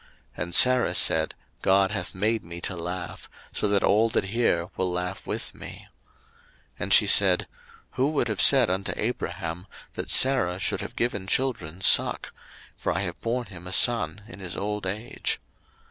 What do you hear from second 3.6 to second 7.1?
that all that hear will laugh with me. 01:021:007 And she